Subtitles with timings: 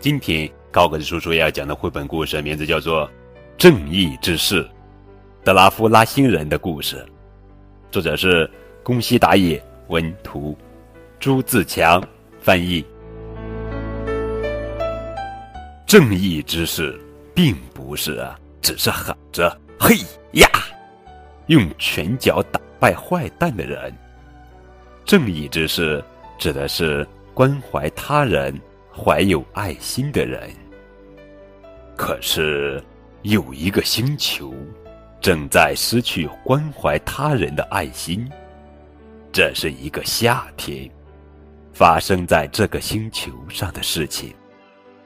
[0.00, 3.06] 今天高个子叔叔要讲的绘本故事名字叫做
[3.58, 4.64] 《正义之士》，
[5.44, 7.04] 德拉夫拉星人的故事，
[7.90, 8.50] 作者是
[8.82, 10.56] 宫西达也，文图，
[11.18, 12.02] 朱自强
[12.40, 12.82] 翻译。
[15.84, 16.98] 正义之士
[17.34, 19.96] 并不是啊，只是喊着“嘿
[20.32, 20.48] 呀”，
[21.48, 23.94] 用拳脚打败坏蛋的人。
[25.04, 26.02] 正义之士
[26.38, 28.58] 指的是关怀他人。
[29.02, 30.50] 怀有爱心的人，
[31.96, 32.84] 可是
[33.22, 34.52] 有一个星球
[35.22, 38.30] 正在失去关怀他人的爱心。
[39.32, 40.86] 这是一个夏天
[41.72, 44.34] 发生在这个星球上的事情。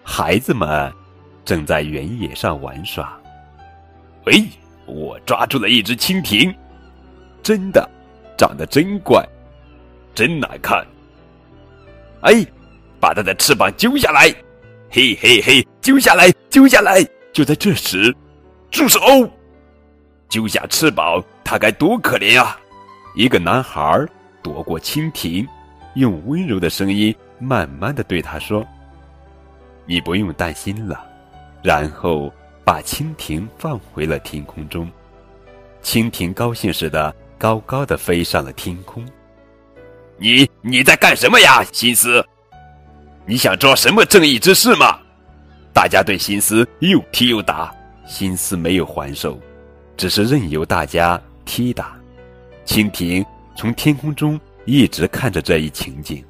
[0.02, 0.92] 孩子们
[1.44, 3.16] 正在原野上玩耍。
[4.26, 4.44] 喂，
[4.86, 6.52] 我抓住了一只蜻蜓，
[7.44, 7.88] 真的，
[8.36, 9.24] 长得真怪，
[10.16, 10.84] 真难看。
[12.22, 12.44] 哎。
[13.04, 14.34] 把它的翅膀揪下来，
[14.88, 17.06] 嘿嘿嘿，揪下来，揪下来！
[17.34, 18.10] 就在这时，
[18.70, 18.98] 住手！
[20.26, 22.58] 揪下翅膀，它该多可怜啊！
[23.14, 24.06] 一个男孩
[24.42, 25.46] 躲过蜻蜓，
[25.96, 28.66] 用温柔的声音慢慢的对他说
[29.84, 31.04] ：“你不用担心了。”
[31.62, 32.32] 然后
[32.64, 34.90] 把蜻蜓放回了天空中。
[35.82, 39.04] 蜻蜓高兴似的高高的飞上了天空。
[40.16, 42.26] 你你在干什么呀，心思？
[43.26, 44.98] 你想做什么正义之事吗？
[45.72, 47.74] 大家对心思又踢又打，
[48.06, 49.40] 心思没有还手，
[49.96, 51.98] 只是任由大家踢打。
[52.66, 53.24] 蜻蜓
[53.56, 56.24] 从天空中一直看着这一情景。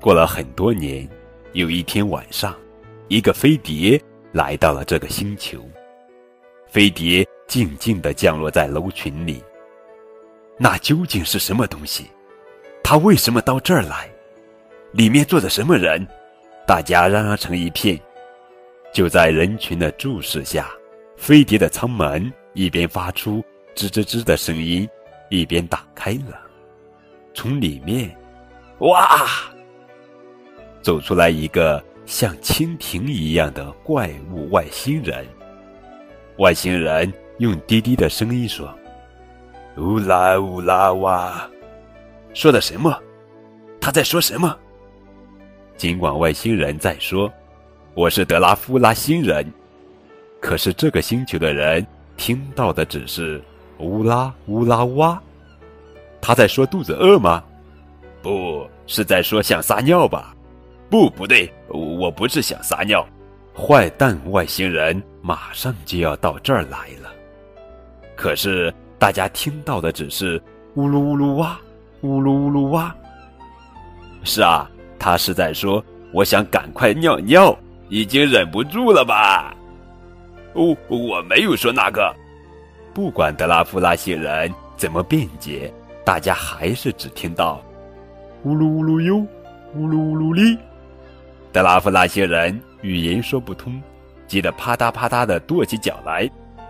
[0.00, 1.08] 过了很多年，
[1.52, 2.54] 有一天晚上，
[3.08, 4.00] 一个飞碟
[4.32, 5.62] 来到了这个星球。
[6.68, 9.42] 飞碟静静地降落在楼群里。
[10.58, 12.06] 那究竟是什么东西？
[12.82, 14.10] 它为什么到这儿来？
[14.94, 16.06] 里面坐着什么人？
[16.64, 17.98] 大家嚷嚷成一片。
[18.92, 20.70] 就在人群的注视下，
[21.16, 23.44] 飞碟的舱门一边发出
[23.74, 24.88] 吱吱吱的声音，
[25.30, 26.40] 一边打开了。
[27.34, 28.16] 从里面，
[28.78, 29.28] 哇，
[30.80, 35.26] 走出来一个像蜻蜓一样的怪物外星人。
[36.38, 38.72] 外星人用低低的声音说
[39.76, 41.50] ：“乌拉乌拉哇，
[42.32, 42.96] 说的什么？
[43.80, 44.56] 他在说什么？”
[45.76, 47.30] 尽管外星人在说
[47.94, 49.44] ：“我是德拉夫拉星人。”
[50.40, 51.84] 可是这个星球的人
[52.16, 53.42] 听到的只是
[53.78, 55.20] “乌拉乌拉哇”。
[56.22, 57.42] 他在说肚子饿吗？
[58.22, 60.34] 不是在说想撒尿吧？
[60.88, 63.04] 不，不对，我不是想撒尿。
[63.52, 67.12] 坏蛋外星人马上就要到这儿来了。
[68.14, 70.40] 可是大家听到的只是
[70.76, 71.58] “呜噜呜噜哇，
[72.02, 72.94] 呜噜呜噜哇”。
[74.22, 74.70] 是啊。
[75.04, 77.54] 他是在说：“我想赶快尿尿，
[77.90, 79.54] 已经忍不住了吧？”
[80.54, 82.10] 哦，我没有说那个。
[82.94, 85.70] 不管德拉夫拉星人怎么辩解，
[86.06, 87.62] 大家还是只听到
[88.44, 89.16] “呜噜呜噜哟，
[89.74, 90.56] 呜噜呜噜哩”。
[91.52, 93.78] 德拉夫拉星人语言说不通，
[94.26, 96.26] 急得啪嗒啪嗒的跺起脚来。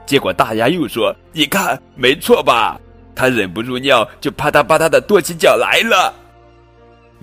[0.06, 2.80] 结果大家又说：“你看，没错吧？
[3.14, 6.12] 他忍不住尿，就啪嗒啪嗒的跺起脚来了。”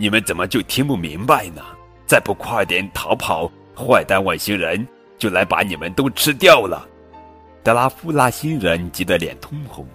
[0.02, 1.62] 你们怎么就听不明白呢？
[2.08, 4.84] 再不快点逃跑，坏蛋外星人
[5.20, 6.88] 就来把你们都吃掉了！
[7.62, 9.88] 德拉夫拉星人急得脸通红。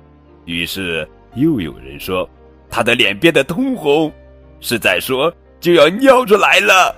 [0.44, 2.30] 于是又有人说
[2.70, 4.12] ：“他的脸变得通红，
[4.60, 6.94] 是在说就要尿出来了。”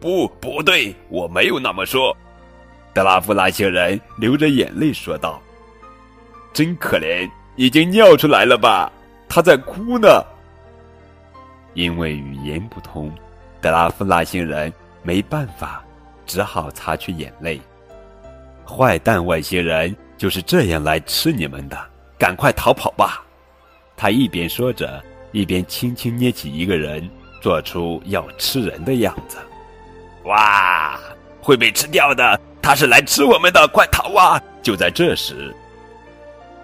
[0.00, 2.16] 不，不对，我没有那么说。
[2.94, 5.38] 德拉夫拉星人流着眼泪说道
[6.54, 8.90] ：“真可怜，已经尿出来了吧？
[9.28, 10.08] 他在哭呢。”
[11.74, 13.12] 因为语言不通，
[13.60, 14.72] 德拉夫拉星人
[15.02, 15.82] 没办法，
[16.26, 17.60] 只好擦去眼泪。
[18.66, 21.78] 坏蛋外星人就是这样来吃你们的，
[22.18, 23.24] 赶快逃跑吧！
[23.96, 25.02] 他一边说着，
[25.32, 27.08] 一边轻轻捏起一个人，
[27.40, 29.38] 做出要吃人的样子。
[30.24, 30.98] 哇，
[31.40, 32.40] 会被吃掉的！
[32.62, 34.40] 他是来吃我们的，快逃啊！
[34.62, 35.54] 就在这时，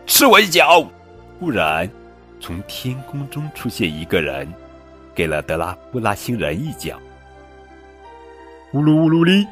[0.07, 0.87] 吃我一脚！
[1.41, 1.91] 忽然，
[2.41, 4.47] 从天空中出现一个人。
[5.19, 6.97] 给了德拉夫拉星人一脚，
[8.73, 9.45] 呜噜呜噜哩！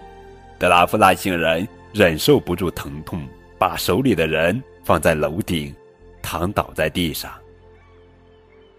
[0.61, 3.27] 德拉夫拉星人忍受不住疼痛，
[3.59, 5.75] 把手里的人放在楼顶，
[6.23, 7.33] 躺倒在地上。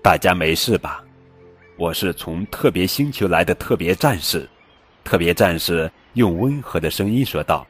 [0.02, 1.04] 大家没事吧？
[1.76, 4.48] 我是从特别星球来的特别战士。
[5.04, 7.68] 特别战士用温和的声音说道：“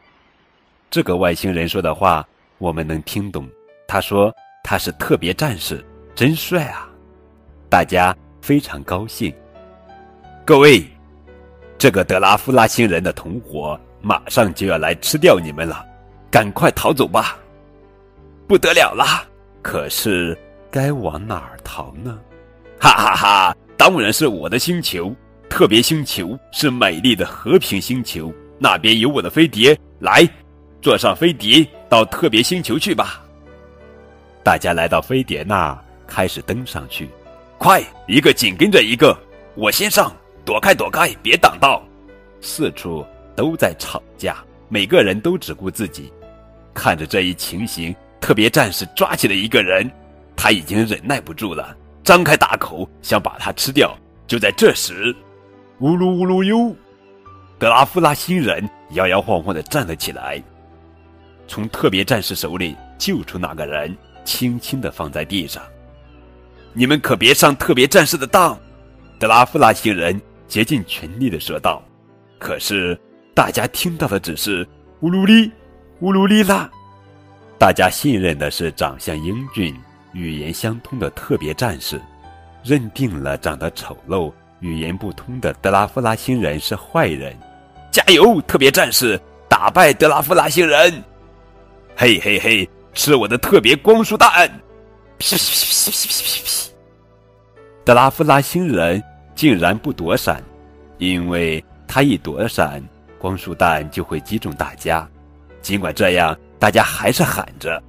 [0.91, 2.23] 这个外星人说的话
[2.59, 3.49] 我们能听懂。
[3.87, 4.31] 他说
[4.63, 5.83] 他是特别战士，
[6.13, 6.87] 真帅啊！”
[7.67, 8.15] 大家。
[8.41, 9.33] 非常高兴，
[10.45, 10.85] 各位，
[11.77, 15.85] 这个德拉夫拉星人的同伙马上就要来吃掉你们了，
[16.31, 17.37] 赶快逃走吧！
[18.47, 19.25] 不得了啦！
[19.61, 20.37] 可是
[20.71, 22.17] 该往哪儿逃呢？
[22.79, 23.57] 哈哈哈！
[23.75, 25.13] 当然是我的星球，
[25.49, 30.27] 特别星球是美丽的和平星球，那边有我的飞碟，来，
[30.81, 33.21] 坐上飞碟到特别星球去吧！
[34.43, 37.09] 大家来到飞碟那，开始登上去，
[37.57, 39.17] 快，一个紧跟着一个，
[39.55, 40.15] 我先上。
[40.45, 41.83] 躲开，躲开，别挡道！
[42.39, 43.05] 四处
[43.35, 44.37] 都在吵架，
[44.69, 46.09] 每个人都只顾自己。
[46.73, 49.91] 看着这一情形，特别战士抓起了一个人，
[50.37, 53.93] 他已经忍耐不住了，张开大口想把他吃掉。
[54.25, 55.13] 就在这时，
[55.79, 56.73] 呜噜呜噜哟，
[57.59, 60.41] 德拉夫拉星人摇摇晃晃地站了起来，
[61.45, 63.93] 从特别战士手里救出那个人，
[64.23, 65.61] 轻轻地放在地上。
[66.77, 68.55] 你们可别上特别战士的当，
[69.17, 70.21] 德拉夫拉星人。
[70.47, 71.83] 竭尽全力的说道，
[72.37, 72.97] 可是
[73.33, 74.65] 大家听到的只是
[75.01, 75.51] “乌鲁哩，
[76.01, 76.69] 乌鲁哩啦”。
[77.59, 79.75] 大家信任的是长相英俊、
[80.13, 81.99] 语言相通的特别战士，
[82.63, 87.35] 认定了长得丑陋、语言不通的德拉夫拉星人是坏人。
[87.91, 89.19] 加油，特别战士，
[89.49, 91.03] 打败德拉夫拉星人！
[91.95, 94.49] 嘿嘿嘿，吃我的特别光束弹！
[95.17, 96.71] 噼噼噼噼噼噼噼！
[97.83, 99.03] 德拉夫拉星人。
[99.35, 100.41] 竟然不躲闪，
[100.97, 102.83] 因为他一躲闪，
[103.19, 105.07] 光束弹就会击中大家。
[105.61, 107.79] 尽管这样，大家还是喊着：“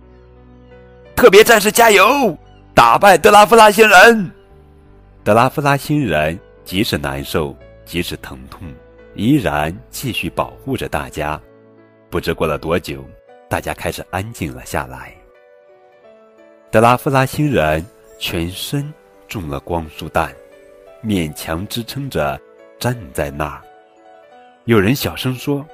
[1.16, 2.36] 特别战士加油，
[2.74, 4.30] 打败德拉夫拉星人！”
[5.24, 8.60] 德拉夫拉星人即使难受，即使疼痛，
[9.14, 11.40] 依然继续保护着大家。
[12.10, 13.02] 不知过了多久，
[13.48, 15.17] 大家开始安静了下来。
[16.70, 17.84] 德拉夫拉星人
[18.18, 18.92] 全身
[19.26, 20.30] 中了光束弹。
[21.02, 22.38] 勉强支撑着，
[22.78, 23.62] 站在那儿。
[24.64, 25.64] 有人小声说：“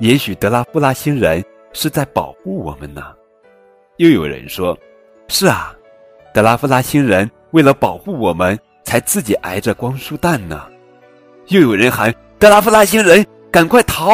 [0.00, 1.42] 也许德拉夫拉星人
[1.72, 3.14] 是在保护我们呢。”
[3.96, 4.76] 又有人说
[5.28, 5.74] ：“是啊，
[6.34, 10.68] 德拉夫拉星人为了保护我们，才自己挨着光束弹呢。”
[11.48, 14.10] 又有人喊：“德拉夫拉星人，赶快逃！”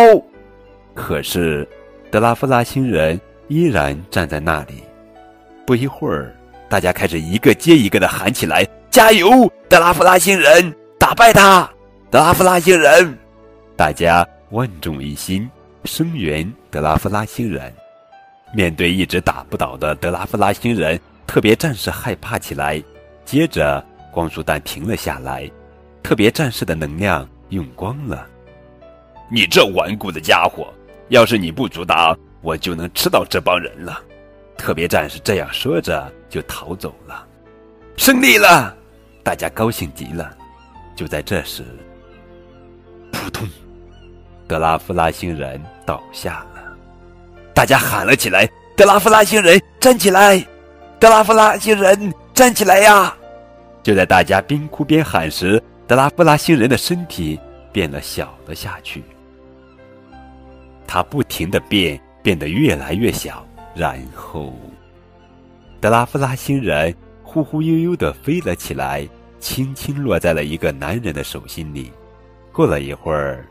[0.94, 1.66] 可是，
[2.08, 4.84] 德拉夫拉星人依然站在那里。
[5.66, 6.34] 不一会儿，
[6.68, 8.66] 大家开始一个接一个的喊起来。
[8.90, 10.74] 加油，德拉夫拉星人！
[10.98, 11.68] 打败他，
[12.10, 13.16] 德拉夫拉星人！
[13.76, 15.48] 大家万众一心，
[15.84, 17.72] 声援德拉夫拉星人。
[18.52, 22.82] 面对一直打不倒的德拉夫拉星人，特别战士害怕起来。
[23.24, 25.50] 接着，光束弹停了下来，
[26.02, 28.26] 特别战士的能量用光了。
[29.28, 30.72] 你这顽固的家伙！
[31.08, 34.00] 要是你不阻挡，我就能吃到这帮人了。
[34.56, 37.26] 特别战士这样说着，就逃走了。
[37.96, 38.76] 胜利了！
[39.22, 40.36] 大家高兴极了。
[40.96, 41.64] 就在这时，
[43.10, 43.48] 扑通，
[44.46, 46.76] 德拉夫拉星人倒下了。
[47.52, 50.44] 大家喊了起来：“德拉夫拉星人，站起来！
[51.00, 53.16] 德拉夫拉星人，站起来呀！”
[53.82, 57.38] 就在大家边哭边喊时，德拉夫拉星人的身体
[57.72, 59.02] 变得小了下去。
[60.86, 64.52] 他不停的变，变得越来越小，然后，
[65.80, 69.08] 德拉夫拉星人忽忽悠悠的飞了起来。
[69.40, 71.92] 轻轻落在了一个男人的手心里。
[72.50, 73.46] 过了一会儿，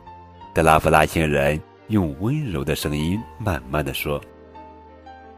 [0.52, 4.20] 德拉夫拉星人用温柔的声音慢慢的说：“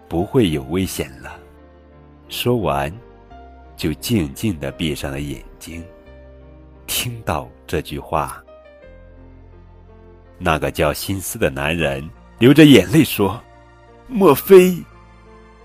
[0.08, 1.38] 不会有危险了。”
[2.30, 2.89] 说完，
[3.75, 5.84] 就静静的闭上了眼睛。
[6.88, 8.42] 听到这句话，
[10.38, 13.38] 那个叫心思的男人流着眼泪说
[14.08, 14.84] ：“莫非，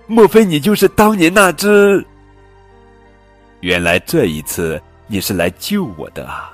[0.06, 2.04] 莫非你就是当年那只？”
[3.60, 6.50] 原来这一次你是来救我的啊！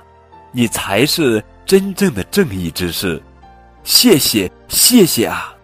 [0.51, 3.21] 你才是真正的正义之士，
[3.83, 5.55] 谢谢谢谢啊！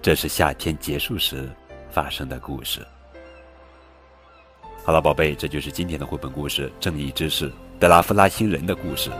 [0.00, 1.50] 这是夏天结束时
[1.90, 2.86] 发生的故事。
[4.84, 9.10] 好了，宝贝，这就是今天的绘本故事《正义之士德拉夫拉星人的故事》。